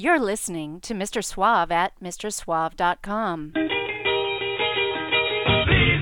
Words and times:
You're 0.00 0.16
listening 0.18 0.80
to 0.88 0.94
Mr. 0.94 1.20
Suave 1.20 1.70
at 1.70 1.92
MrSuave.com. 2.00 3.52
Please, 3.52 3.68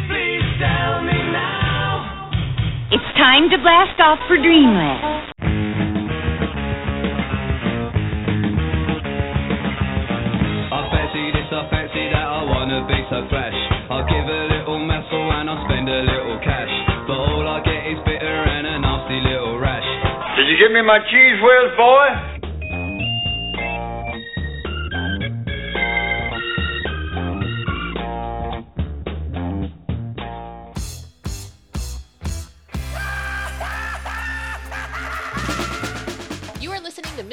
please 0.06 0.46
tell 0.62 1.02
me 1.02 1.18
now. 1.34 2.30
It's 2.94 3.10
time 3.18 3.50
to 3.50 3.58
blast 3.58 3.98
off 3.98 4.22
for 4.30 4.38
Dreamland. 4.38 5.02
I 10.70 10.78
fancy 10.94 11.34
this, 11.34 11.50
I 11.50 11.66
fancy 11.66 12.06
that, 12.14 12.22
I 12.22 12.46
wanna 12.46 12.86
be 12.86 13.02
so 13.10 13.26
flash. 13.26 13.58
I'll 13.90 14.06
give 14.06 14.26
a 14.30 14.42
little 14.62 14.78
muscle 14.78 15.26
and 15.42 15.50
I'll 15.50 15.66
spend 15.66 15.90
a 15.90 16.06
little 16.06 16.38
cash. 16.46 16.70
But 17.10 17.18
all 17.18 17.48
I 17.50 17.66
get 17.66 17.82
is 17.90 17.98
bitter 18.06 18.46
and 18.46 18.62
a 18.62 18.78
nasty 18.78 19.18
little 19.26 19.58
rash. 19.58 19.82
Did 20.38 20.46
you 20.46 20.54
give 20.54 20.70
me 20.70 20.86
my 20.86 21.02
cheese 21.10 21.42
whiz, 21.42 21.74
boy? 21.74 22.37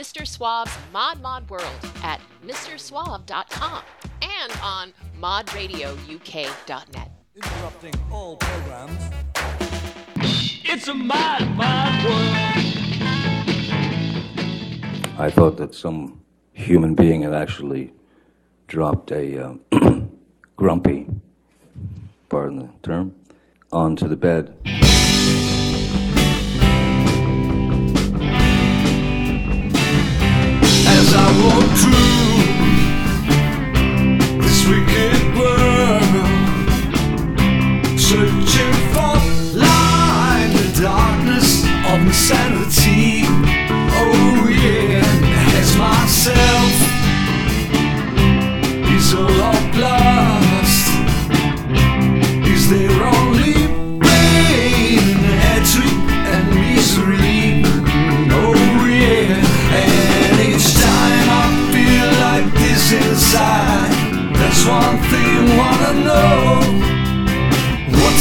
Mr. 0.05 0.21
Suave's 0.21 0.77
Mod 0.93 1.19
Mod 1.19 1.49
World 1.49 1.65
at 2.03 2.21
MrSuave.com 2.45 3.81
and 4.21 4.51
on 4.61 4.93
modradiouk.net. 5.19 7.11
Interrupting 7.35 7.93
all 8.11 8.37
programs. 8.37 9.01
It's 10.63 10.87
a 10.89 10.93
mad, 10.93 11.57
mad 11.57 12.05
world. 12.05 12.35
I 15.19 15.31
thought 15.31 15.57
that 15.57 15.73
some 15.73 16.21
human 16.53 16.93
being 16.93 17.23
had 17.23 17.33
actually 17.33 17.91
dropped 18.67 19.11
a 19.11 19.43
uh, 19.43 19.55
grumpy, 20.55 21.07
pardon 22.29 22.59
the 22.59 22.69
term, 22.83 23.15
onto 23.71 24.07
the 24.07 24.15
bed. 24.15 24.84
Insanity. 42.15 43.23
Oh 43.27 44.47
yeah, 44.49 45.59
as 45.59 45.77
myself 45.77 46.54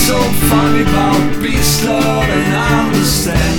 so 0.07 0.21
funny 0.51 0.83
about 0.83 1.43
peace, 1.43 1.83
love, 1.87 2.29
and 2.29 2.55
understanding? 2.55 3.54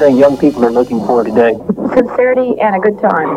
What 0.00 0.06
is 0.08 0.14
it 0.14 0.16
you 0.16 0.22
think 0.22 0.30
young 0.30 0.38
people 0.38 0.64
are 0.64 0.70
looking 0.70 0.98
for 1.04 1.22
today? 1.22 1.58
Sincerity 1.94 2.58
and 2.58 2.74
a 2.74 2.78
good 2.78 2.98
time. 3.00 3.28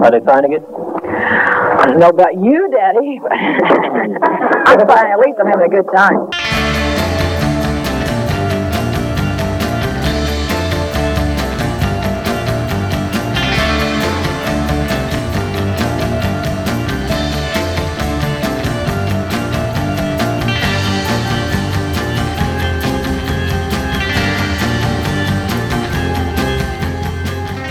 Are 0.00 0.10
they 0.10 0.24
finding 0.24 0.54
it? 0.54 0.64
I 0.64 1.84
don't 1.86 1.98
know 1.98 2.08
about 2.08 2.32
you, 2.32 2.70
Daddy. 2.70 3.20
but 3.20 3.32
I'm. 4.88 5.12
At 5.12 5.18
least 5.18 5.38
I'm 5.38 5.46
having 5.46 5.66
a 5.66 5.82
good 5.82 5.86
time. 5.94 6.75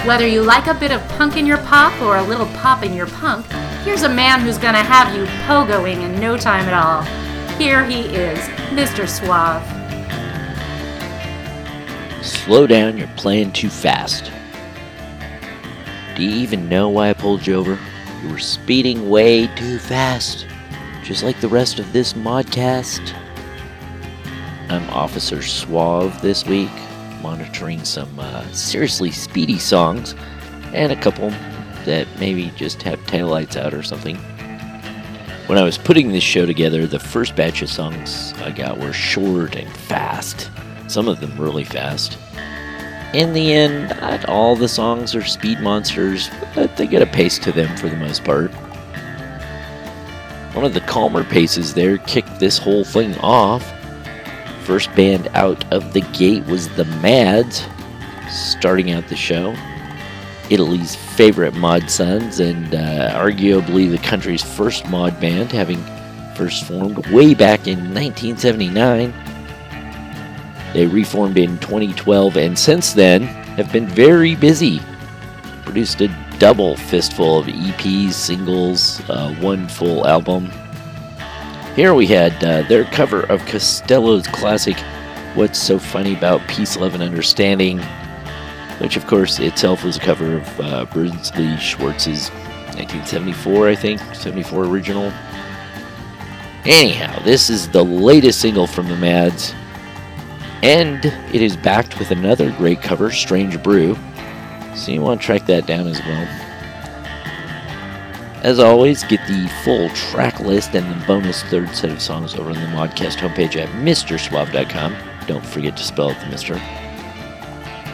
Whether 0.06 0.28
you 0.28 0.44
like 0.44 0.68
a 0.68 0.76
bit 0.76 0.92
of 0.92 1.02
punk 1.18 1.36
in 1.36 1.48
your 1.48 1.58
pop 1.58 2.00
or 2.00 2.18
a 2.18 2.22
little 2.22 2.46
pop 2.58 2.84
in 2.84 2.94
your 2.94 3.08
punk, 3.08 3.44
here's 3.84 4.04
a 4.04 4.10
man 4.10 4.40
who's 4.40 4.60
gonna 4.60 4.84
have 4.84 5.16
you 5.16 5.26
pogoing 5.48 6.04
in 6.04 6.22
no 6.22 6.38
time 6.38 6.66
at 6.66 6.76
all. 6.76 7.02
Here 7.58 7.84
he 7.84 8.02
is, 8.02 8.38
Mr. 8.70 9.10
Suave. 9.10 9.64
Slow 12.24 12.68
down, 12.68 13.00
you're 13.00 13.08
playing 13.18 13.52
too 13.54 13.72
fast. 13.72 14.32
Do 16.16 16.24
you 16.24 16.36
even 16.36 16.70
know 16.70 16.88
why 16.88 17.10
I 17.10 17.14
pulled 17.14 17.48
you 17.48 17.56
over? 17.56 17.80
You 18.22 18.30
were 18.30 18.38
speeding 18.38 19.10
way 19.10 19.48
too 19.56 19.80
fast, 19.80 20.46
just 21.04 21.24
like 21.24 21.42
the 21.42 21.48
rest 21.48 21.80
of 21.80 21.92
this 21.94 22.14
modcast. 22.14 23.12
I'm 24.70 24.88
Officer 24.92 25.42
Suave 25.42 26.22
this 26.22 26.46
week, 26.46 26.70
monitoring 27.26 27.84
some 27.84 28.20
uh, 28.20 28.48
seriously 28.52 29.10
speedy 29.10 29.58
songs 29.58 30.14
and 30.74 30.92
a 30.92 30.96
couple 30.96 31.32
that 31.84 32.08
maybe 32.20 32.52
just 32.56 32.84
have 32.84 33.00
taillights 33.08 33.56
out 33.56 33.74
or 33.74 33.82
something. 33.82 34.16
When 35.48 35.58
I 35.58 35.64
was 35.64 35.76
putting 35.76 36.12
this 36.12 36.24
show 36.24 36.46
together, 36.46 36.86
the 36.86 37.00
first 37.00 37.36
batch 37.36 37.64
of 37.64 37.70
songs 37.70 38.34
I 38.44 38.52
got 38.52 38.78
were 38.78 38.94
short 38.94 39.56
and 39.56 39.76
fast, 39.76 40.52
some 40.88 41.08
of 41.08 41.20
them 41.20 41.36
really 41.36 41.64
fast. 41.64 42.20
In 43.16 43.34
the 43.34 43.54
end, 43.54 43.90
not 44.00 44.30
all 44.30 44.56
the 44.56 44.68
songs 44.68 45.16
are 45.16 45.24
speed 45.24 45.60
monsters, 45.62 46.30
but 46.54 46.78
they 46.78 46.86
get 46.86 47.02
a 47.02 47.08
pace 47.08 47.40
to 47.40 47.52
them 47.52 47.76
for 47.76 47.90
the 47.90 47.98
most 47.98 48.24
part. 48.24 48.52
One 50.54 50.64
of 50.64 50.76
the 50.76 50.82
calmer 50.82 51.24
paces 51.24 51.74
there 51.74 51.98
kicked 51.98 52.40
this 52.40 52.60
whole 52.60 52.84
thing 52.84 53.18
off. 53.18 53.64
First 54.66 54.94
band 54.96 55.28
out 55.34 55.72
of 55.72 55.94
the 55.94 56.02
gate 56.02 56.44
was 56.48 56.68
The 56.70 56.86
Mads, 56.86 57.64
starting 58.30 58.92
out 58.92 59.08
the 59.08 59.16
show. 59.16 59.56
Italy's 60.50 60.96
favorite 60.96 61.54
mod 61.54 61.88
sons, 61.90 62.40
and 62.40 62.74
uh, 62.74 63.12
arguably 63.14 63.92
the 63.92 64.00
country's 64.00 64.42
first 64.42 64.88
mod 64.88 65.20
band, 65.22 65.52
having 65.52 65.84
first 66.36 66.66
formed 66.66 67.06
way 67.12 67.36
back 67.36 67.68
in 67.68 67.78
1979. 67.94 69.14
They 70.74 70.88
reformed 70.88 71.38
in 71.38 71.60
2012 71.60 72.36
and 72.36 72.58
since 72.58 72.92
then 72.92 73.22
have 73.22 73.72
been 73.72 73.88
very 73.88 74.36
busy. 74.36 74.82
Produced 75.64 76.02
a 76.02 76.08
double 76.40 76.76
fistful 76.76 77.38
of 77.38 77.46
EPs, 77.46 78.14
singles, 78.14 79.00
uh, 79.10 79.34
one 79.36 79.68
full 79.70 80.08
album. 80.08 80.52
Here 81.76 81.94
we 81.94 82.08
had 82.08 82.42
uh, 82.42 82.62
their 82.70 82.86
cover 82.86 83.24
of 83.24 83.46
Costello's 83.48 84.28
classic 84.28 84.78
What's 85.36 85.60
So 85.60 85.78
Funny 85.78 86.16
About 86.16 86.40
Peace, 86.48 86.78
Love, 86.78 86.94
and 86.94 87.04
Understanding, 87.04 87.80
which 88.78 88.96
of 88.96 89.06
course 89.08 89.40
itself 89.40 89.84
was 89.84 89.98
a 89.98 90.00
cover 90.00 90.38
of 90.38 90.60
uh, 90.62 90.86
Brinsley 90.86 91.58
Schwarz's 91.58 92.30
1974, 92.78 93.68
I 93.68 93.76
think, 93.76 94.00
74 94.16 94.64
original. 94.64 95.12
Anyhow, 96.64 97.22
this 97.26 97.50
is 97.50 97.68
the 97.68 97.84
latest 97.84 98.40
single 98.40 98.68
from 98.68 98.88
the 98.88 98.96
Mads, 98.96 99.54
and 100.64 101.04
it 101.04 101.42
is 101.42 101.58
backed 101.58 102.00
with 102.00 102.12
another 102.12 102.52
great 102.52 102.82
cover, 102.82 103.12
Strange 103.12 103.62
Brew, 103.62 103.98
so 104.78 104.94
you 104.94 105.02
want 105.02 105.20
to 105.20 105.26
track 105.26 105.46
that 105.48 105.66
down 105.66 105.88
as 105.88 106.00
well. 106.00 106.45
As 108.46 108.60
always, 108.60 109.04
get 109.04 109.26
the 109.28 109.48
full 109.64 109.90
track 109.90 110.40
list 110.40 110.76
and 110.76 110.86
the 110.88 111.08
bonus 111.08 111.42
third 111.46 111.76
set 111.76 111.90
of 111.90 112.00
songs 112.00 112.36
over 112.36 112.52
on 112.52 112.56
the 112.56 112.68
Modcast 112.68 113.16
homepage 113.16 113.56
at 113.56 113.68
MrSuave.com. 113.70 114.96
Don't 115.26 115.44
forget 115.44 115.76
to 115.78 115.84
spell 115.84 116.12
out 116.12 116.20
the 116.20 116.28
Mister. 116.28 116.54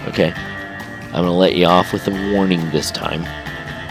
Okay, 0.09 0.33
I'm 0.33 1.11
going 1.11 1.23
to 1.23 1.31
let 1.31 1.55
you 1.55 1.67
off 1.67 1.93
with 1.93 2.05
a 2.09 2.33
warning 2.33 2.69
this 2.71 2.91
time, 2.91 3.23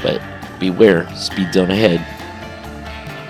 but 0.03 0.21
beware, 0.59 1.09
speed 1.17 1.51
zone 1.55 1.71
ahead. 1.71 2.05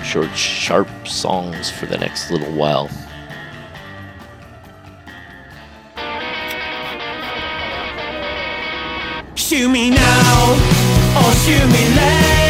Short, 0.05 0.37
sharp 0.37 0.89
songs 1.07 1.71
for 1.71 1.87
the 1.87 1.99
next 1.99 2.33
little 2.33 2.53
while. 2.53 2.91
Shoot 9.37 9.69
me 9.69 9.91
now, 9.91 10.53
or 11.17 11.33
shoot 11.37 11.67
me 11.69 11.95
later. 11.95 12.50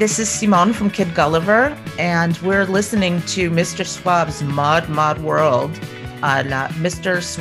this 0.00 0.18
is 0.18 0.28
Simone 0.30 0.72
from 0.72 0.88
Kid 0.88 1.14
Gulliver, 1.14 1.76
and 1.98 2.38
we're 2.38 2.64
listening 2.64 3.20
to 3.26 3.50
Mr. 3.50 3.84
Suave's 3.84 4.42
Mod 4.42 4.88
Mod 4.88 5.18
World 5.18 5.78
on 6.22 6.50
uh, 6.54 6.68
MrSuave.com. 6.68 7.40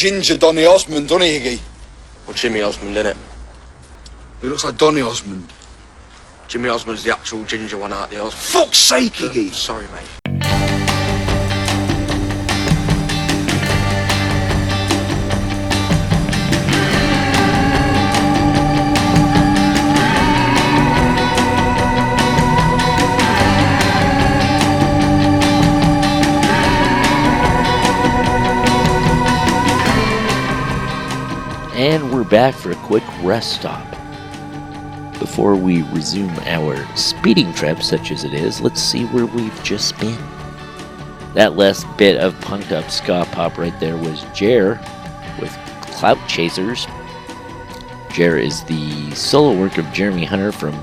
ginger 0.00 0.38
Donny 0.38 0.64
Osmond, 0.64 1.06
doesn't 1.10 1.26
he, 1.26 1.38
Iggy? 1.38 1.60
Well, 2.26 2.34
Jimmy 2.34 2.62
Osmond, 2.62 2.96
innit? 2.96 3.18
He 4.40 4.48
looks 4.48 4.64
like 4.64 4.78
Donny 4.78 5.02
Osmond. 5.02 5.52
Jimmy 6.48 6.70
Osmond's 6.70 7.04
the 7.04 7.12
actual 7.12 7.44
ginger 7.44 7.76
one 7.76 7.92
out 7.92 8.08
the 8.08 8.18
Osmond. 8.18 8.32
Fuck's 8.32 8.78
sake, 8.78 9.12
Iggy! 9.12 9.52
Sorry, 9.52 9.86
mate. 9.88 10.19
Quick 32.90 33.04
rest 33.22 33.52
stop. 33.52 33.88
Before 35.20 35.54
we 35.54 35.82
resume 35.92 36.36
our 36.40 36.84
speeding 36.96 37.54
trip, 37.54 37.84
such 37.84 38.10
as 38.10 38.24
it 38.24 38.34
is, 38.34 38.60
let's 38.60 38.82
see 38.82 39.04
where 39.04 39.26
we've 39.26 39.62
just 39.62 39.96
been. 40.00 40.18
That 41.34 41.54
last 41.56 41.86
bit 41.96 42.16
of 42.16 42.34
punked 42.40 42.72
up 42.72 42.90
ska 42.90 43.28
pop 43.30 43.58
right 43.58 43.78
there 43.78 43.96
was 43.96 44.24
Jer 44.34 44.80
with 45.40 45.56
Clout 45.82 46.18
Chasers. 46.28 46.88
Jer 48.10 48.36
is 48.38 48.64
the 48.64 49.12
solo 49.12 49.56
work 49.56 49.78
of 49.78 49.92
Jeremy 49.92 50.24
Hunter 50.24 50.50
from 50.50 50.74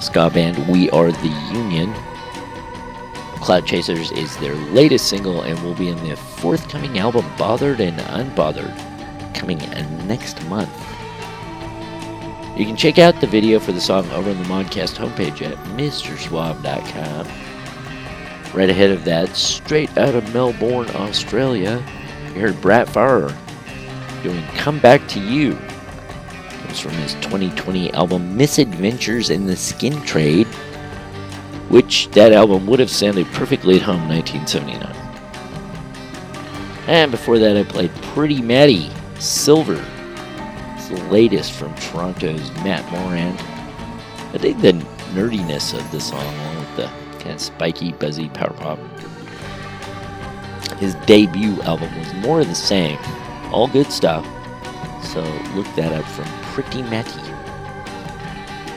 ska 0.00 0.30
band 0.30 0.68
We 0.68 0.88
Are 0.90 1.10
the 1.10 1.50
Union. 1.52 1.92
Cloud 3.40 3.66
Chasers 3.66 4.12
is 4.12 4.36
their 4.36 4.54
latest 4.54 5.08
single 5.08 5.42
and 5.42 5.60
will 5.64 5.74
be 5.74 5.88
in 5.88 6.00
the 6.08 6.14
forthcoming 6.14 7.00
album 7.00 7.26
Bothered 7.36 7.80
and 7.80 7.98
Unbothered, 7.98 9.34
coming 9.34 9.58
next 10.06 10.40
month. 10.46 10.70
You 12.60 12.66
can 12.66 12.76
check 12.76 12.98
out 12.98 13.22
the 13.22 13.26
video 13.26 13.58
for 13.58 13.72
the 13.72 13.80
song 13.80 14.06
over 14.10 14.28
on 14.28 14.36
the 14.36 14.44
Modcast 14.44 14.96
homepage 14.96 15.40
at 15.40 15.56
MrSuave.com. 15.78 17.26
Right 18.54 18.68
ahead 18.68 18.90
of 18.90 19.02
that, 19.04 19.34
straight 19.34 19.96
out 19.96 20.14
of 20.14 20.34
Melbourne, 20.34 20.90
Australia, 20.90 21.82
you 22.34 22.40
heard 22.42 22.60
Brat 22.60 22.86
Farrar 22.86 23.34
doing 24.22 24.44
Come 24.56 24.78
Back 24.78 25.08
to 25.08 25.20
You. 25.20 25.54
Comes 26.50 26.80
from 26.80 26.92
his 26.92 27.14
2020 27.14 27.94
album 27.94 28.36
Misadventures 28.36 29.30
in 29.30 29.46
the 29.46 29.56
Skin 29.56 29.98
Trade, 30.02 30.46
which 31.70 32.10
that 32.10 32.34
album 32.34 32.66
would 32.66 32.78
have 32.78 32.90
sounded 32.90 33.26
perfectly 33.28 33.76
at 33.76 33.82
home 33.82 34.02
in 34.02 34.08
1979. 34.08 34.94
And 36.88 37.10
before 37.10 37.38
that, 37.38 37.56
I 37.56 37.64
played 37.64 37.90
Pretty 38.12 38.42
Matty 38.42 38.90
Silver. 39.18 39.82
Latest 41.10 41.52
from 41.52 41.74
Toronto's 41.76 42.50
Matt 42.64 42.90
Moran. 42.90 43.36
I 44.32 44.38
dig 44.38 44.58
the 44.58 44.72
nerdiness 45.12 45.78
of 45.78 45.90
the 45.90 46.00
song 46.00 46.22
along 46.22 46.56
with 46.56 46.76
the 46.76 46.90
kind 47.18 47.34
of 47.34 47.40
spiky, 47.40 47.92
buzzy 47.92 48.28
power 48.28 48.52
pop. 48.54 48.78
His 50.78 50.94
debut 51.06 51.60
album 51.62 51.96
was 51.98 52.14
more 52.14 52.40
of 52.40 52.48
the 52.48 52.54
same. 52.54 52.98
All 53.52 53.66
good 53.66 53.90
stuff. 53.92 54.24
So 55.02 55.20
look 55.54 55.66
that 55.76 55.92
up 55.92 56.04
from 56.04 56.26
Pretty 56.52 56.82
Matty. 56.82 57.20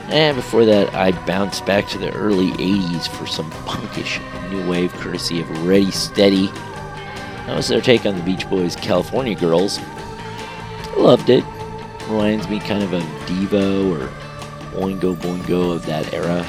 And 0.08 0.36
before 0.36 0.64
that, 0.64 0.94
I 0.94 1.12
bounced 1.26 1.64
back 1.64 1.88
to 1.88 1.98
the 1.98 2.12
early 2.12 2.50
80s 2.52 3.08
for 3.08 3.26
some 3.26 3.50
punkish 3.66 4.20
new 4.50 4.68
wave 4.68 4.92
courtesy 4.94 5.40
of 5.40 5.66
Ready 5.66 5.90
Steady. 5.90 6.48
That 7.46 7.56
was 7.56 7.68
their 7.68 7.80
take 7.80 8.04
on 8.06 8.16
the 8.16 8.22
Beach 8.22 8.48
Boys' 8.48 8.76
California 8.76 9.34
Girls. 9.34 9.78
I 9.78 10.94
loved 10.96 11.30
it. 11.30 11.44
Reminds 12.08 12.48
me 12.48 12.60
kind 12.60 12.82
of 12.82 12.92
of 12.92 13.02
Devo 13.26 13.90
or 13.90 14.08
Oingo 14.78 15.14
Boingo 15.16 15.74
of 15.74 15.86
that 15.86 16.12
era. 16.12 16.44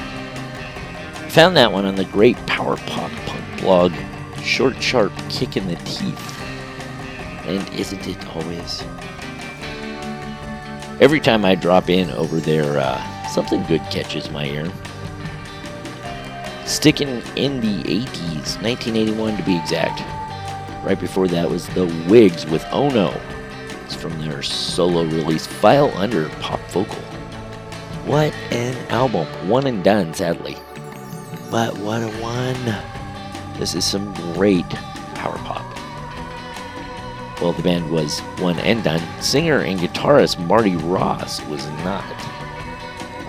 Found 1.30 1.56
that 1.56 1.72
one 1.72 1.86
on 1.86 1.96
the 1.96 2.04
great 2.06 2.36
power 2.46 2.76
pop 2.76 3.10
punk 3.26 3.60
blog, 3.60 3.92
Short 4.42 4.82
Sharp 4.82 5.12
Kick 5.28 5.56
in 5.56 5.68
the 5.68 5.76
Teeth. 5.76 6.32
And 7.46 7.68
isn't 7.74 8.06
it 8.06 8.26
always? 8.36 8.82
Every 11.00 11.20
time 11.20 11.44
I 11.44 11.54
drop 11.54 11.90
in 11.90 12.10
over 12.10 12.40
there, 12.40 12.78
uh, 12.78 13.26
something 13.28 13.62
good 13.64 13.82
catches 13.90 14.30
my 14.30 14.46
ear. 14.46 14.70
Sticking 16.64 17.22
in 17.36 17.60
the 17.60 17.82
80s, 17.84 18.60
1981 18.62 19.36
to 19.36 19.42
be 19.44 19.56
exact. 19.56 20.00
Right 20.84 20.98
before 20.98 21.28
that 21.28 21.48
was 21.48 21.66
The 21.68 21.86
Wigs 22.08 22.46
with 22.46 22.64
Oh 22.72 22.88
No. 22.88 23.18
From 23.94 24.18
their 24.20 24.42
solo 24.42 25.04
release, 25.04 25.46
File 25.46 25.92
Under 25.96 26.28
Pop 26.40 26.60
Vocal. 26.70 26.98
What 28.04 28.32
an 28.50 28.76
album. 28.88 29.26
One 29.48 29.66
and 29.66 29.82
done, 29.82 30.12
sadly. 30.14 30.56
But 31.50 31.76
what 31.78 32.02
a 32.02 32.08
one. 32.20 33.58
This 33.58 33.74
is 33.74 33.84
some 33.84 34.12
great 34.34 34.68
power 35.14 35.38
pop. 35.38 35.64
Well, 37.40 37.52
the 37.52 37.62
band 37.62 37.90
was 37.90 38.20
one 38.38 38.58
and 38.60 38.82
done. 38.82 39.02
Singer 39.22 39.60
and 39.60 39.78
guitarist 39.78 40.38
Marty 40.46 40.76
Ross 40.76 41.44
was 41.46 41.66
not. 41.84 42.04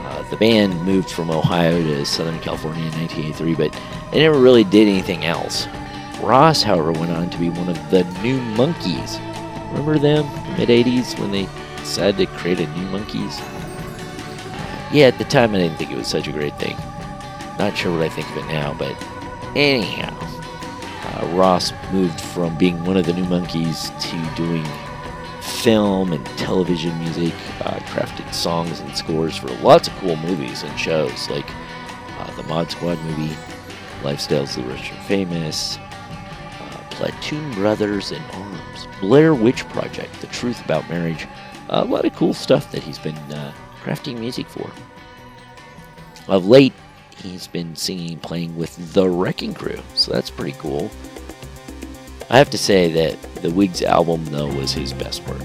Uh, 0.05 0.23
the 0.29 0.37
band 0.37 0.81
moved 0.83 1.09
from 1.11 1.29
Ohio 1.29 1.81
to 1.81 2.05
Southern 2.05 2.39
California 2.39 2.83
in 2.83 2.91
1983, 2.91 3.55
but 3.55 3.81
they 4.11 4.19
never 4.19 4.39
really 4.39 4.63
did 4.63 4.87
anything 4.87 5.25
else. 5.25 5.67
Ross, 6.21 6.63
however, 6.63 6.91
went 6.91 7.11
on 7.11 7.29
to 7.29 7.37
be 7.37 7.49
one 7.49 7.69
of 7.69 7.77
the 7.91 8.03
New 8.23 8.39
Monkees. 8.55 9.19
Remember 9.69 9.99
them, 9.99 10.25
mid 10.57 10.69
80s, 10.69 11.19
when 11.19 11.31
they 11.31 11.47
decided 11.77 12.17
to 12.17 12.37
create 12.37 12.59
a 12.59 12.67
New 12.67 12.87
Monkees? 12.87 13.39
Yeah, 14.91 15.07
at 15.07 15.17
the 15.17 15.25
time 15.25 15.53
I 15.53 15.59
didn't 15.59 15.77
think 15.77 15.91
it 15.91 15.97
was 15.97 16.07
such 16.07 16.27
a 16.27 16.31
great 16.31 16.57
thing. 16.59 16.77
Not 17.59 17.75
sure 17.75 17.91
what 17.91 18.03
I 18.03 18.09
think 18.09 18.29
of 18.31 18.37
it 18.37 18.47
now, 18.47 18.73
but 18.73 18.95
anyhow. 19.55 20.15
Uh, 21.03 21.27
Ross 21.33 21.73
moved 21.91 22.19
from 22.21 22.57
being 22.57 22.83
one 22.85 22.97
of 22.97 23.05
the 23.05 23.13
New 23.13 23.25
Monkees 23.25 23.89
to 24.01 24.35
doing 24.35 24.65
film 25.41 26.13
and 26.13 26.25
television 26.37 26.97
music, 26.99 27.33
uh, 27.61 27.79
crafted 27.87 28.31
songs 28.33 28.79
and 28.79 28.95
scores 28.95 29.35
for 29.35 29.47
lots 29.63 29.87
of 29.87 29.95
cool 29.95 30.15
movies 30.17 30.63
and 30.63 30.79
shows 30.79 31.29
like 31.29 31.49
uh, 32.19 32.35
the 32.35 32.43
Mod 32.43 32.69
Squad 32.69 32.99
movie, 33.03 33.35
Lifestyles 34.03 34.57
of 34.57 34.65
the 34.65 34.73
Rich 34.73 34.91
and 34.91 34.99
Famous, 35.05 35.79
Platoon 36.97 37.53
Brothers 37.53 38.11
in 38.11 38.21
Arms, 38.33 38.87
Blair 39.01 39.35
Witch 39.35 39.63
Project, 39.69 40.19
The 40.19 40.25
Truth 40.27 40.65
About 40.65 40.89
Marriage. 40.89 41.27
a 41.69 41.85
lot 41.85 42.05
of 42.05 42.15
cool 42.15 42.33
stuff 42.33 42.71
that 42.71 42.81
he's 42.81 42.97
been 42.97 43.15
uh, 43.15 43.53
crafting 43.83 44.19
music 44.19 44.47
for. 44.47 44.67
Of 46.27 46.47
late, 46.47 46.73
he's 47.15 47.45
been 47.45 47.75
singing 47.75 48.13
and 48.13 48.23
playing 48.23 48.57
with 48.57 48.93
The 48.93 49.07
Wrecking 49.07 49.53
Crew, 49.53 49.79
so 49.93 50.11
that's 50.11 50.31
pretty 50.31 50.57
cool. 50.57 50.89
I 52.31 52.39
have 52.39 52.49
to 52.49 52.57
say 52.57 52.91
that 52.91 53.21
the 53.43 53.51
Wigs 53.51 53.83
album, 53.83 54.25
though, 54.25 54.51
was 54.55 54.71
his 54.73 54.91
best 54.91 55.25
work. 55.27 55.43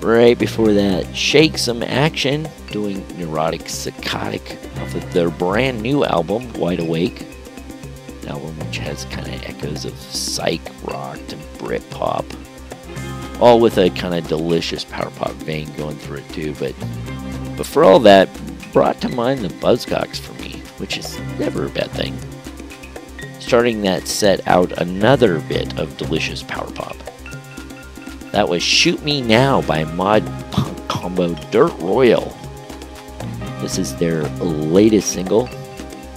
Right 0.00 0.38
before 0.38 0.72
that, 0.74 1.12
Shake 1.14 1.58
Some 1.58 1.82
Action, 1.82 2.48
doing 2.70 3.04
Neurotic 3.18 3.68
Psychotic 3.68 4.60
off 4.80 4.94
of 4.94 5.12
their 5.12 5.30
brand 5.30 5.82
new 5.82 6.04
album, 6.04 6.52
Wide 6.52 6.78
Awake. 6.78 7.26
Album 8.26 8.58
which 8.60 8.78
has 8.78 9.04
kind 9.06 9.26
of 9.26 9.42
echoes 9.44 9.84
of 9.84 9.98
psych 9.98 10.62
rock 10.84 11.18
and 11.30 11.58
Brit 11.58 11.88
pop. 11.90 12.24
All 13.40 13.60
with 13.60 13.78
a 13.78 13.90
kind 13.90 14.14
of 14.14 14.28
delicious 14.28 14.84
power 14.84 15.10
pop 15.10 15.32
vein 15.32 15.72
going 15.76 15.96
through 15.96 16.18
it, 16.18 16.28
too. 16.30 16.54
But, 16.58 16.74
but 17.56 17.66
for 17.66 17.84
all 17.84 17.98
that, 18.00 18.28
brought 18.72 19.00
to 19.00 19.08
mind 19.08 19.40
the 19.40 19.48
Buzzcocks 19.48 20.18
for 20.18 20.32
me, 20.42 20.62
which 20.78 20.96
is 20.96 21.18
never 21.38 21.66
a 21.66 21.70
bad 21.70 21.90
thing. 21.90 22.16
Starting 23.40 23.82
that 23.82 24.06
set 24.06 24.46
out 24.46 24.72
another 24.80 25.40
bit 25.40 25.78
of 25.78 25.96
delicious 25.96 26.42
power 26.42 26.70
pop. 26.70 26.96
That 28.30 28.48
was 28.48 28.62
Shoot 28.62 29.02
Me 29.02 29.20
Now 29.20 29.60
by 29.62 29.84
Mod 29.84 30.24
Punk 30.52 30.88
Combo 30.88 31.34
Dirt 31.50 31.72
Royal. 31.80 32.34
This 33.60 33.78
is 33.78 33.94
their 33.96 34.22
latest 34.38 35.12
single. 35.12 35.48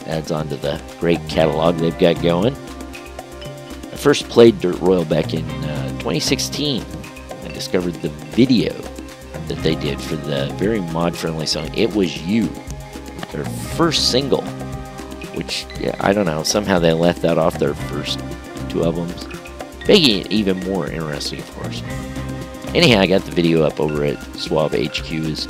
Adds 0.05 0.31
on 0.31 0.47
to 0.49 0.55
the 0.55 0.81
great 0.99 1.19
catalog 1.27 1.77
they've 1.77 1.97
got 1.97 2.21
going. 2.21 2.53
I 2.53 3.97
first 3.97 4.29
played 4.29 4.59
Dirt 4.59 4.79
Royal 4.79 5.05
back 5.05 5.33
in 5.33 5.45
uh, 5.45 5.89
2016. 5.99 6.83
I 7.43 7.47
discovered 7.49 7.95
the 7.95 8.09
video 8.09 8.73
that 9.47 9.57
they 9.63 9.75
did 9.75 9.99
for 10.01 10.15
the 10.15 10.53
very 10.57 10.81
mod 10.81 11.15
friendly 11.15 11.45
song 11.45 11.73
It 11.75 11.93
Was 11.95 12.21
You, 12.21 12.49
their 13.31 13.45
first 13.45 14.11
single, 14.11 14.41
which, 15.35 15.65
yeah, 15.79 15.95
I 15.99 16.13
don't 16.13 16.25
know, 16.25 16.43
somehow 16.43 16.79
they 16.79 16.93
left 16.93 17.21
that 17.21 17.37
off 17.37 17.57
their 17.57 17.73
first 17.73 18.19
two 18.69 18.83
albums, 18.83 19.27
making 19.87 20.21
it 20.21 20.31
even 20.31 20.59
more 20.61 20.89
interesting, 20.89 21.39
of 21.39 21.51
course. 21.55 21.81
Anyhow, 22.75 22.99
I 22.99 23.07
got 23.07 23.21
the 23.21 23.31
video 23.31 23.63
up 23.63 23.79
over 23.79 24.03
at 24.03 24.21
Suave 24.35 24.73
HQ 24.73 25.11
as 25.13 25.47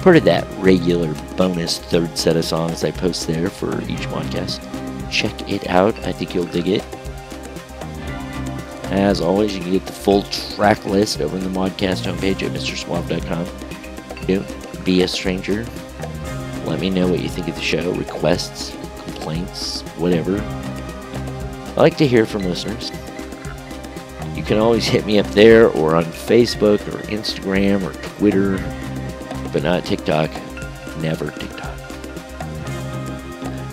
part 0.00 0.16
of 0.16 0.24
that 0.24 0.46
regular 0.58 1.12
bonus 1.36 1.78
third 1.78 2.16
set 2.16 2.36
of 2.36 2.44
songs 2.44 2.84
I 2.84 2.90
post 2.90 3.26
there 3.26 3.50
for 3.50 3.80
each 3.82 4.08
podcast. 4.08 4.60
Check 5.10 5.50
it 5.50 5.68
out, 5.68 5.94
I 6.06 6.12
think 6.12 6.34
you'll 6.34 6.46
dig 6.46 6.68
it. 6.68 6.84
As 8.92 9.20
always, 9.20 9.54
you 9.54 9.62
can 9.62 9.72
get 9.72 9.86
the 9.86 9.92
full 9.92 10.22
track 10.24 10.84
list 10.84 11.20
over 11.20 11.36
in 11.36 11.42
the 11.42 11.50
Modcast 11.50 12.04
homepage 12.04 12.42
at 12.42 12.52
MrSuave.com. 12.52 13.46
Don't 14.26 14.84
be 14.84 15.02
a 15.02 15.08
stranger. 15.08 15.66
Let 16.66 16.78
me 16.80 16.90
know 16.90 17.08
what 17.08 17.20
you 17.20 17.28
think 17.28 17.48
of 17.48 17.54
the 17.54 17.62
show, 17.62 17.92
requests, 17.92 18.70
complaints, 19.04 19.80
whatever. 19.96 20.40
I 20.40 21.80
like 21.80 21.96
to 21.96 22.06
hear 22.06 22.26
from 22.26 22.42
listeners. 22.42 22.90
You 24.36 24.42
can 24.42 24.58
always 24.58 24.84
hit 24.84 25.06
me 25.06 25.18
up 25.18 25.26
there 25.28 25.68
or 25.68 25.96
on 25.96 26.04
Facebook 26.04 26.80
or 26.88 26.98
Instagram 27.08 27.82
or 27.82 27.92
Twitter, 28.18 28.56
but 29.52 29.62
not 29.62 29.84
TikTok. 29.84 30.30
Never 31.00 31.30
TikTok. 31.30 31.78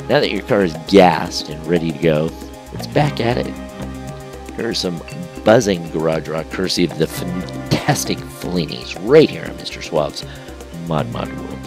Now 0.10 0.20
that 0.20 0.32
your 0.32 0.42
car 0.42 0.64
is 0.64 0.76
gassed 0.88 1.50
and 1.50 1.66
ready 1.68 1.92
to 1.92 2.00
go, 2.00 2.32
it's 2.74 2.88
back 2.88 3.20
at 3.20 3.38
it. 3.38 3.54
Here 4.56 4.70
are 4.70 4.74
some 4.74 5.02
buzzing 5.46 5.90
garage 5.92 6.28
rock 6.28 6.50
courtesy 6.50 6.84
of 6.86 6.98
the 6.98 7.08
fantastic 7.08 8.18
Fellinis 8.18 8.98
right 9.08 9.30
here 9.30 9.44
on 9.44 9.52
Mr. 9.52 9.82
Suave's 9.82 10.26
Mod 10.88 11.08
Mod 11.12 11.32
World. 11.34 11.59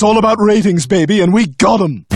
It's 0.00 0.02
all 0.02 0.16
about 0.16 0.40
ratings, 0.40 0.86
baby, 0.86 1.20
and 1.20 1.30
we 1.30 1.46
got 1.46 1.82
'em. 1.82 2.06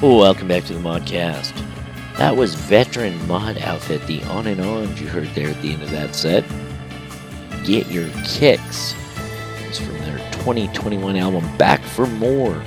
Welcome 0.00 0.46
back 0.46 0.62
to 0.66 0.72
the 0.72 0.78
Modcast. 0.78 1.53
That 2.18 2.36
was 2.36 2.54
veteran 2.54 3.26
mod 3.26 3.58
outfit, 3.58 4.06
the 4.06 4.22
on 4.24 4.46
and 4.46 4.60
on 4.60 4.96
you 4.96 5.08
heard 5.08 5.28
there 5.34 5.48
at 5.48 5.60
the 5.62 5.72
end 5.72 5.82
of 5.82 5.90
that 5.90 6.14
set. 6.14 6.44
Get 7.64 7.88
Your 7.88 8.08
Kicks. 8.24 8.94
It's 9.66 9.78
from 9.78 9.98
their 9.98 10.18
2021 10.32 11.16
album 11.16 11.44
Back 11.56 11.82
for 11.82 12.06
More. 12.06 12.62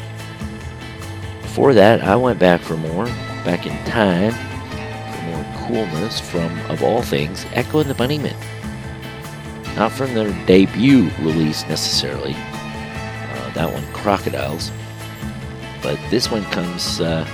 Before 1.41 1.74
that, 1.74 2.04
I 2.04 2.16
went 2.16 2.39
back 2.39 2.62
for 2.62 2.76
more, 2.76 3.06
back 3.45 3.66
in 3.66 3.76
time, 3.86 4.32
for 5.14 5.22
more 5.24 5.45
coolness 5.66 6.20
from, 6.20 6.60
of 6.70 6.84
all 6.84 7.02
things, 7.02 7.45
Echo 7.54 7.80
and 7.80 7.89
the 7.89 7.95
Bunnymen. 7.95 8.36
Not 9.76 9.91
from 9.91 10.14
their 10.14 10.32
debut 10.45 11.10
release 11.22 11.66
necessarily, 11.68 12.34
uh, 12.34 13.54
that 13.54 13.72
one, 13.72 13.86
Crocodiles, 13.93 14.72
but 15.82 15.98
this 16.12 16.30
one 16.30 16.43
comes 16.45 17.00
uh, 17.00 17.26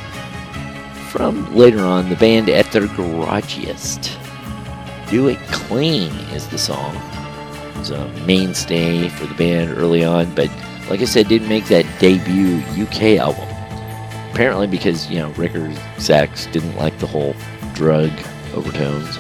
from 1.14 1.56
later 1.56 1.82
on 1.82 2.10
the 2.10 2.16
band 2.16 2.50
at 2.50 2.72
their 2.72 2.88
garagiest. 2.88 4.18
Do 5.12 5.28
It 5.28 5.38
Clean 5.52 6.12
is 6.34 6.48
the 6.48 6.58
song. 6.58 6.96
It's 7.76 7.92
a 7.92 8.08
mainstay 8.26 9.10
for 9.10 9.28
the 9.28 9.36
band 9.36 9.78
early 9.78 10.04
on, 10.04 10.34
but 10.34 10.50
like 10.90 11.02
I 11.02 11.06
said, 11.06 11.28
didn't 11.28 11.50
make 11.50 11.68
that 11.68 11.86
debut 12.00 12.64
UK 12.84 13.20
album. 13.20 13.48
Apparently 14.32 14.66
because, 14.66 15.08
you 15.12 15.20
know, 15.20 15.30
Rick 15.34 15.54
or 15.54 15.72
Sachs 16.00 16.48
didn't 16.48 16.76
like 16.78 16.98
the 16.98 17.06
whole 17.06 17.36
drug 17.76 18.10
overtones. 18.56 19.18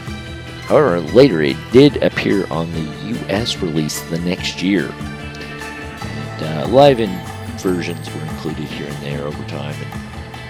However, 0.65 0.99
later 0.99 1.43
it 1.43 1.57
did 1.71 2.01
appear 2.01 2.47
on 2.47 2.71
the 2.71 3.27
US 3.29 3.57
release 3.57 4.01
the 4.09 4.17
next 4.21 4.63
year. 4.63 4.91
And, 6.01 6.43
uh, 6.43 6.67
live 6.71 6.99
in 6.99 7.15
versions 7.57 8.11
were 8.15 8.21
included 8.21 8.65
here 8.65 8.87
and 8.87 8.97
there 9.03 9.27
over 9.27 9.43
time. 9.43 9.75
And, 9.75 9.92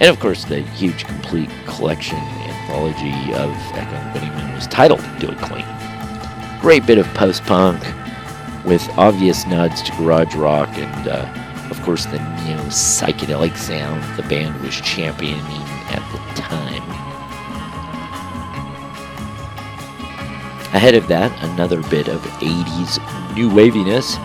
and 0.03 0.09
of 0.09 0.19
course, 0.19 0.43
the 0.43 0.59
huge 0.59 1.05
complete 1.05 1.49
collection 1.65 2.17
anthology 2.17 3.13
of 3.35 3.49
Echo 3.71 3.95
and 3.95 4.13
Bunnymen 4.13 4.53
was 4.53 4.67
titled 4.67 4.99
Do 5.17 5.29
It 5.29 5.37
Clean. 5.37 5.65
Great 6.59 6.85
bit 6.85 6.97
of 6.97 7.07
post 7.13 7.41
punk 7.43 7.81
with 8.65 8.85
obvious 8.97 9.47
nods 9.47 9.81
to 9.83 9.93
garage 9.93 10.35
rock 10.35 10.67
and, 10.77 11.07
uh, 11.07 11.69
of 11.71 11.81
course, 11.83 12.03
the 12.07 12.19
neo 12.19 12.57
psychedelic 12.65 13.55
sound 13.55 14.03
the 14.17 14.27
band 14.27 14.61
was 14.61 14.75
championing 14.81 15.39
at 15.39 16.03
the 16.11 16.41
time. 16.41 16.83
Ahead 20.75 20.95
of 20.95 21.07
that, 21.07 21.31
another 21.45 21.81
bit 21.83 22.09
of 22.09 22.19
80s 22.41 23.35
new 23.35 23.49
waviness. 23.49 24.17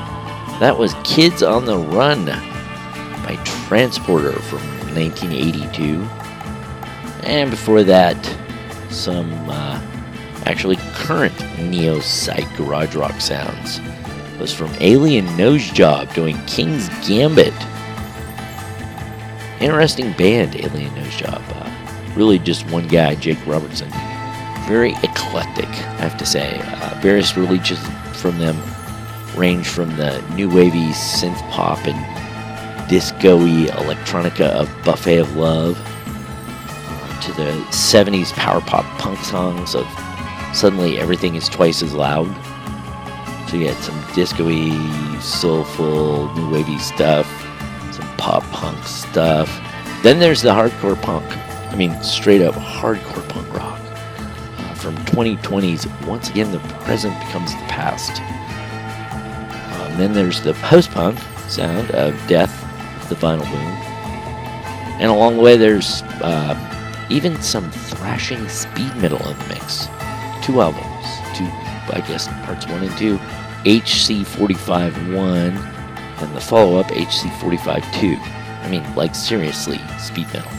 That 0.59 0.77
was 0.77 0.97
Kids 1.05 1.45
on 1.45 1.67
the 1.67 1.79
Run 1.79 2.25
by 2.25 3.41
Transporter 3.45 4.33
from 4.33 4.78
1982. 4.95 6.03
And 7.25 7.51
before 7.51 7.83
that, 7.85 8.17
some 8.91 9.33
uh, 9.51 9.81
actually 10.47 10.77
current 10.95 11.35
neo 11.59 12.01
psych 12.01 12.47
garage 12.57 12.95
rock 12.95 13.21
sounds. 13.21 13.79
It 14.35 14.41
was 14.41 14.55
from 14.55 14.73
Alien 14.81 15.27
Nosejob 15.29 16.15
doing 16.15 16.39
King's 16.47 16.89
Gambit. 17.07 17.55
Interesting 19.61 20.13
band, 20.13 20.55
Alien 20.57 20.95
Nosejob. 20.95 21.43
Uh, 21.57 22.15
really 22.15 22.39
just 22.39 22.71
one 22.71 22.87
guy, 22.87 23.15
Jake 23.17 23.45
Robertson. 23.47 23.91
Very 24.69 24.93
eclectic, 25.03 25.69
I 25.69 26.03
have 26.03 26.17
to 26.19 26.27
say. 26.27 26.61
Uh, 26.63 26.99
various 27.01 27.37
releases 27.37 27.79
from 28.15 28.39
them 28.39 28.57
range 29.37 29.69
from 29.69 29.97
the 29.97 30.21
new 30.35 30.49
wavy 30.49 30.89
synth 30.89 31.39
pop 31.51 31.79
and 31.87 32.08
disco-y 32.89 33.67
electronica 33.73 34.47
of 34.49 34.69
Buffet 34.85 35.19
of 35.19 35.37
Love 35.37 35.79
uh, 35.79 37.21
to 37.21 37.33
the 37.33 37.51
70s 37.71 38.33
power 38.33 38.61
pop 38.61 38.85
punk 38.99 39.19
songs 39.21 39.75
of 39.75 39.87
Suddenly 40.55 40.99
Everything 40.99 41.35
is 41.35 41.49
Twice 41.49 41.83
as 41.83 41.93
Loud 41.93 42.27
So 43.49 43.57
you 43.57 43.65
get 43.65 43.77
some 43.83 44.03
disco-y, 44.15 45.19
soulful, 45.21 46.35
new 46.35 46.51
wavy 46.51 46.79
stuff, 46.79 47.27
some 47.93 48.09
pop 48.17 48.43
punk 48.45 48.83
stuff. 48.85 49.49
Then 50.03 50.19
there's 50.19 50.43
the 50.43 50.51
hardcore 50.51 51.01
punk. 51.03 51.25
I 51.71 51.77
mean, 51.77 52.03
straight 52.03 52.41
up 52.41 52.55
hardcore 52.55 53.29
punk 53.29 53.53
rock. 53.55 53.81
Uh, 53.81 54.75
from 54.75 54.97
2020's 55.07 55.87
Once 56.07 56.31
Again 56.31 56.53
the 56.53 56.59
Present 56.85 57.19
Becomes 57.21 57.53
the 57.53 57.67
Past. 57.69 58.21
Um, 59.73 59.99
then 59.99 60.13
there's 60.15 60.41
the 60.43 60.55
post-punk 60.55 61.19
sound 61.49 61.91
of 61.93 62.15
Death, 62.27 62.68
the 63.09 63.17
final 63.17 63.45
Boom. 63.47 63.55
And 65.01 65.11
along 65.11 65.37
the 65.37 65.43
way 65.43 65.57
there's 65.57 66.03
uh, 66.23 67.07
even 67.11 67.41
some 67.41 67.71
thrashing 67.71 68.49
speed 68.49 68.95
metal 68.97 69.19
in 69.29 69.39
the 69.39 69.47
mix. 69.47 69.87
Two 70.43 70.61
albums, 70.61 71.07
two, 71.37 71.47
I 71.93 72.05
guess, 72.07 72.29
parts 72.45 72.67
one 72.67 72.83
and 72.83 72.97
two. 72.99 73.19
HC 73.65 74.25
45 74.25 75.15
1 75.15 75.79
and 76.21 76.37
the 76.37 76.41
follow 76.41 76.79
up 76.79 76.91
HC 76.91 77.31
45 77.41 77.85
2. 77.95 78.17
I 78.19 78.69
mean, 78.71 78.95
like, 78.95 79.15
seriously, 79.15 79.81
speed 79.99 80.27
metal. 80.33 80.51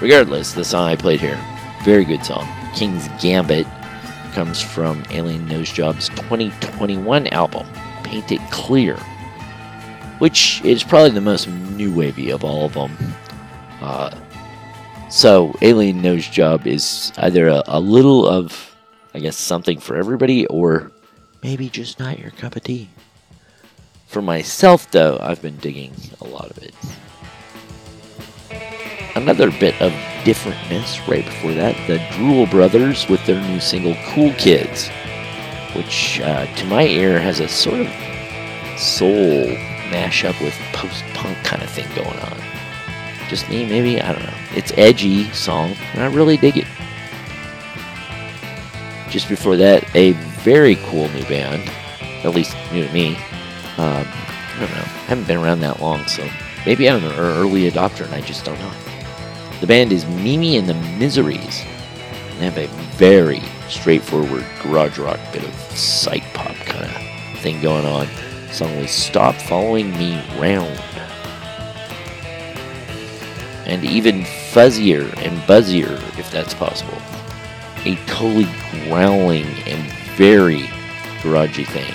Regardless, 0.00 0.52
the 0.52 0.64
song 0.64 0.88
I 0.88 0.96
played 0.96 1.20
here, 1.20 1.38
very 1.84 2.04
good 2.04 2.24
song. 2.24 2.48
King's 2.74 3.08
Gambit 3.20 3.66
comes 4.32 4.60
from 4.60 5.02
Alien 5.10 5.48
Nosejob's 5.48 6.08
2021 6.10 7.28
album, 7.28 7.66
Paint 8.04 8.32
It 8.32 8.40
Clear, 8.50 8.96
which 10.18 10.60
is 10.64 10.82
probably 10.82 11.10
the 11.10 11.20
most 11.20 11.48
new 11.48 11.94
wavy 11.94 12.30
of 12.30 12.44
all 12.44 12.66
of 12.66 12.74
them. 12.74 12.96
Uh, 13.80 14.14
so, 15.10 15.54
Alien 15.62 16.02
Nosejob 16.02 16.66
is 16.66 17.12
either 17.18 17.48
a, 17.48 17.62
a 17.66 17.80
little 17.80 18.26
of, 18.26 18.76
I 19.14 19.20
guess, 19.20 19.36
something 19.36 19.78
for 19.78 19.96
everybody, 19.96 20.46
or 20.46 20.92
maybe 21.42 21.70
just 21.70 21.98
not 21.98 22.18
your 22.18 22.30
cup 22.32 22.56
of 22.56 22.64
tea. 22.64 22.90
For 24.06 24.20
myself, 24.20 24.90
though, 24.90 25.18
I've 25.20 25.40
been 25.40 25.56
digging 25.58 25.92
a 26.20 26.24
lot 26.24 26.50
of 26.50 26.58
it. 26.58 26.74
Another 29.14 29.50
bit 29.50 29.80
of 29.80 29.92
differentness 30.24 31.06
right 31.08 31.24
before 31.24 31.54
that, 31.54 31.74
the 31.86 31.98
Drool 32.12 32.46
Brothers 32.46 33.08
with 33.08 33.24
their 33.24 33.40
new 33.40 33.60
single 33.60 33.96
Cool 34.10 34.32
Kids, 34.34 34.88
which 35.74 36.20
uh, 36.20 36.46
to 36.54 36.66
my 36.66 36.84
ear 36.84 37.18
has 37.18 37.40
a 37.40 37.48
sort 37.48 37.80
of 37.80 38.78
soul 38.78 39.56
mashup 39.90 40.40
with 40.42 40.54
post 40.72 41.04
punk 41.14 41.36
kind 41.44 41.62
of 41.62 41.70
thing 41.70 41.86
going 41.94 42.18
on. 42.18 42.40
Just 43.28 43.48
me, 43.48 43.66
maybe? 43.66 44.00
I 44.00 44.12
don't 44.12 44.22
know. 44.22 44.34
It's 44.54 44.72
edgy 44.76 45.24
song, 45.32 45.74
and 45.92 46.02
I 46.02 46.06
really 46.06 46.36
dig 46.36 46.56
it. 46.56 46.66
Just 49.10 49.28
before 49.28 49.56
that, 49.56 49.84
a 49.94 50.12
very 50.42 50.76
cool 50.76 51.08
new 51.08 51.24
band, 51.24 51.68
at 52.24 52.34
least 52.34 52.56
new 52.72 52.86
to 52.86 52.92
me. 52.92 53.16
Um, 53.76 54.06
I 54.06 54.56
don't 54.60 54.70
know. 54.70 54.76
I 54.76 55.06
haven't 55.08 55.26
been 55.26 55.38
around 55.38 55.60
that 55.60 55.80
long, 55.80 56.06
so 56.06 56.28
maybe 56.66 56.88
I'm 56.88 57.04
an 57.04 57.12
early 57.18 57.70
adopter 57.70 58.04
and 58.04 58.14
I 58.14 58.20
just 58.20 58.44
don't 58.44 58.58
know. 58.58 58.72
The 59.60 59.66
band 59.66 59.92
is 59.92 60.06
Mimi 60.06 60.56
and 60.56 60.68
the 60.68 60.74
Miseries. 60.74 61.62
They 62.38 62.44
have 62.44 62.58
a 62.58 62.66
very 62.96 63.40
straightforward 63.68 64.44
garage 64.62 64.98
rock 64.98 65.20
bit 65.32 65.44
of 65.44 65.54
psych 65.76 66.24
pop 66.34 66.54
kind 66.56 66.84
of 66.84 67.40
thing 67.40 67.60
going 67.60 67.84
on. 67.84 68.06
The 68.48 68.54
song 68.54 68.80
was 68.80 68.90
Stop 68.90 69.34
Following 69.34 69.90
Me 69.98 70.14
Round. 70.38 70.80
And 73.66 73.84
even 73.84 74.22
fuzzier 74.22 75.04
and 75.18 75.38
buzzier, 75.42 75.92
if 76.18 76.30
that's 76.30 76.54
possible. 76.54 76.96
A 77.84 77.96
totally 78.06 78.48
growling 78.86 79.44
and 79.66 79.92
very 80.16 80.62
garagey 81.20 81.66
thing. 81.66 81.90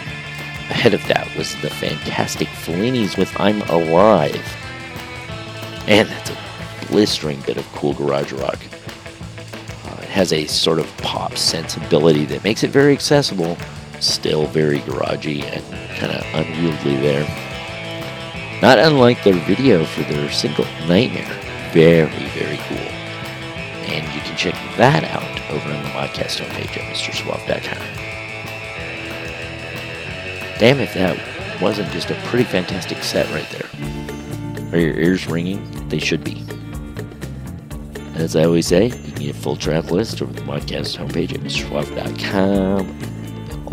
Ahead 0.69 0.93
of 0.93 1.05
that 1.07 1.27
was 1.35 1.59
the 1.63 1.71
fantastic 1.71 2.47
Fellinis 2.49 3.17
with 3.17 3.33
I'm 3.39 3.63
Alive. 3.63 4.45
And 5.87 6.07
that's 6.07 6.29
a 6.29 6.37
blistering 6.87 7.41
bit 7.41 7.57
of 7.57 7.65
cool 7.73 7.93
garage 7.95 8.31
rock. 8.31 8.59
Uh, 9.85 9.97
it 10.03 10.09
has 10.09 10.31
a 10.31 10.45
sort 10.45 10.77
of 10.77 10.85
pop 10.97 11.35
sensibility 11.35 12.25
that 12.25 12.43
makes 12.43 12.63
it 12.63 12.69
very 12.69 12.93
accessible, 12.93 13.57
still 14.03 14.45
very 14.47 14.79
garagey 14.79 15.43
and 15.43 15.63
kind 15.97 16.11
of 16.11 16.23
unwieldy 16.33 16.95
there. 16.97 17.23
Not 18.61 18.79
unlike 18.79 19.23
their 19.23 19.33
video 19.45 19.85
for 19.85 20.03
their 20.03 20.31
single 20.31 20.65
Nightmare. 20.87 21.39
Very, 21.73 22.27
very 22.29 22.57
cool. 22.67 22.77
And 23.87 24.05
you 24.13 24.21
can 24.21 24.37
check 24.37 24.53
that 24.77 25.03
out 25.03 25.51
over 25.51 25.69
on 25.69 25.83
the 25.83 25.89
podcast 25.89 26.39
homepage 26.39 26.77
at 26.77 26.95
MrSuave.com. 26.95 27.77
Damn 30.59 30.79
if 30.79 30.93
that 30.93 31.61
wasn't 31.61 31.91
just 31.91 32.09
a 32.09 32.15
pretty 32.25 32.45
fantastic 32.45 33.03
set 33.03 33.29
right 33.31 33.49
there. 33.49 33.69
Are 34.71 34.79
your 34.79 34.95
ears 34.97 35.27
ringing? 35.27 35.89
They 35.89 35.99
should 35.99 36.23
be. 36.23 36.41
As 38.15 38.35
I 38.35 38.45
always 38.45 38.67
say, 38.67 38.85
you 38.85 38.91
can 38.91 39.15
get 39.15 39.35
a 39.35 39.39
full 39.39 39.57
track 39.57 39.91
list 39.91 40.21
over 40.21 40.31
the 40.31 40.41
podcast 40.41 40.97
homepage 40.97 41.33
at 41.33 41.41
MrSuave.com. 41.41 43.12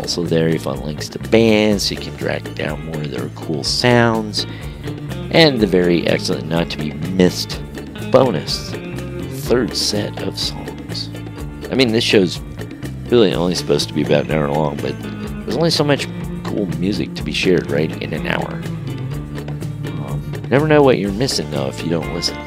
Also, 0.01 0.23
there 0.23 0.49
you 0.49 0.59
find 0.59 0.81
links 0.81 1.07
to 1.09 1.19
bands 1.19 1.87
so 1.87 1.95
you 1.95 2.01
can 2.01 2.17
track 2.17 2.43
down 2.55 2.85
more 2.87 3.01
of 3.01 3.11
their 3.11 3.29
cool 3.29 3.63
sounds. 3.63 4.45
And 5.31 5.61
the 5.61 5.67
very 5.67 6.05
excellent, 6.07 6.47
not 6.47 6.69
to 6.71 6.77
be 6.77 6.91
missed 6.91 7.61
bonus 8.11 8.71
third 9.51 9.75
set 9.75 10.23
of 10.23 10.39
songs. 10.39 11.09
I 11.69 11.75
mean, 11.75 11.91
this 11.91 12.03
show's 12.03 12.39
really 13.09 13.33
only 13.33 13.53
supposed 13.53 13.89
to 13.89 13.93
be 13.93 14.01
about 14.01 14.25
an 14.25 14.31
hour 14.31 14.49
long, 14.49 14.77
but 14.77 14.99
there's 15.01 15.57
only 15.57 15.69
so 15.69 15.83
much 15.83 16.07
cool 16.43 16.65
music 16.77 17.13
to 17.15 17.23
be 17.23 17.31
shared 17.31 17.69
right 17.69 17.91
in 18.01 18.13
an 18.13 18.27
hour. 18.27 18.53
Um, 20.05 20.47
never 20.49 20.67
know 20.67 20.81
what 20.81 20.97
you're 20.97 21.11
missing 21.11 21.49
though 21.51 21.67
if 21.67 21.83
you 21.83 21.89
don't 21.89 22.13
listen. 22.13 22.37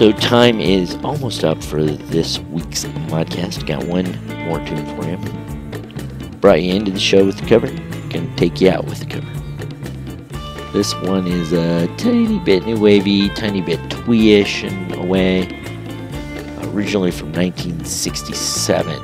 So 0.00 0.12
time 0.12 0.60
is 0.62 0.96
almost 1.04 1.44
up 1.44 1.62
for 1.62 1.84
this 1.84 2.38
week's 2.38 2.84
podcast. 2.84 3.66
Got 3.66 3.84
one 3.84 4.06
more 4.46 4.58
tune 4.64 4.86
for 4.96 5.04
you. 5.06 5.18
Brought 6.38 6.62
you 6.62 6.72
into 6.72 6.90
the 6.90 6.98
show 6.98 7.26
with 7.26 7.36
the 7.36 7.46
cover. 7.46 7.66
Gonna 8.08 8.34
take 8.34 8.62
you 8.62 8.70
out 8.70 8.86
with 8.86 9.00
the 9.00 9.04
cover. 9.04 10.72
This 10.72 10.94
one 11.02 11.26
is 11.26 11.52
a 11.52 11.86
tiny 11.98 12.38
bit 12.38 12.64
new 12.64 12.80
wavy, 12.80 13.28
tiny 13.28 13.60
bit 13.60 13.78
twee-ish 13.90 14.64
in 14.64 14.94
a 14.94 15.04
way. 15.04 15.42
Originally 16.72 17.10
from 17.10 17.30
1967. 17.34 19.02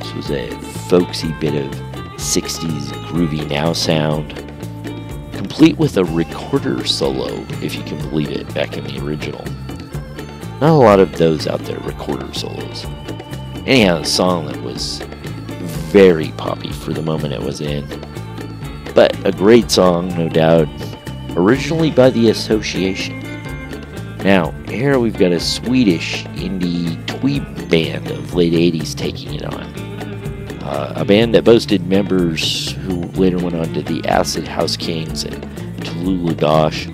This 0.00 0.12
was 0.12 0.30
a 0.32 0.50
folksy 0.88 1.30
bit 1.34 1.54
of 1.54 1.70
60s 2.16 2.88
groovy 3.06 3.48
now 3.48 3.72
sound. 3.72 4.34
Complete 5.34 5.78
with 5.78 5.98
a 5.98 6.04
recorder 6.04 6.84
solo, 6.84 7.28
if 7.62 7.76
you 7.76 7.84
can 7.84 7.96
believe 8.10 8.32
it, 8.32 8.52
back 8.54 8.76
in 8.76 8.82
the 8.82 8.98
original. 9.06 9.44
Not 10.60 10.70
a 10.70 10.72
lot 10.72 11.00
of 11.00 11.12
those 11.18 11.46
out 11.46 11.60
there, 11.60 11.78
recorder 11.80 12.32
solos. 12.32 12.86
Anyhow, 13.66 13.98
a 13.98 14.04
song 14.04 14.46
that 14.46 14.62
was 14.62 15.02
very 15.92 16.28
poppy 16.32 16.72
for 16.72 16.94
the 16.94 17.02
moment 17.02 17.34
it 17.34 17.42
was 17.42 17.60
in. 17.60 17.84
But 18.94 19.14
a 19.26 19.32
great 19.32 19.70
song, 19.70 20.08
no 20.16 20.30
doubt. 20.30 20.68
Originally 21.36 21.90
by 21.90 22.08
the 22.08 22.30
Association. 22.30 23.20
Now, 24.24 24.52
here 24.66 24.98
we've 24.98 25.18
got 25.18 25.32
a 25.32 25.40
Swedish 25.40 26.24
indie 26.36 27.06
twee 27.06 27.40
band 27.66 28.10
of 28.10 28.34
late 28.34 28.54
80s 28.54 28.94
taking 28.94 29.34
it 29.34 29.44
on. 29.44 29.62
Uh, 30.62 30.94
a 30.96 31.04
band 31.04 31.34
that 31.34 31.44
boasted 31.44 31.86
members 31.86 32.72
who 32.72 33.02
later 33.12 33.38
went 33.38 33.54
on 33.54 33.74
to 33.74 33.82
the 33.82 34.06
Acid 34.08 34.48
House 34.48 34.76
Kings 34.76 35.24
and 35.24 35.44
Tallulah 35.80 36.36
Gosh. 36.38 36.88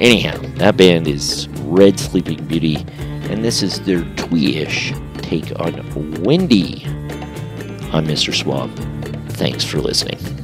Anyhow, 0.00 0.38
that 0.58 0.76
band 0.76 1.08
is 1.08 1.48
Red 1.64 1.98
Sleeping 1.98 2.44
Beauty, 2.46 2.76
and 3.30 3.44
this 3.44 3.64
is 3.64 3.80
their 3.80 4.04
twee-ish 4.14 4.92
take 5.16 5.50
on 5.58 6.22
Windy. 6.22 6.84
I'm 7.92 8.06
Mr. 8.06 8.32
Suave. 8.32 8.72
Thanks 9.30 9.64
for 9.64 9.78
listening. 9.78 10.37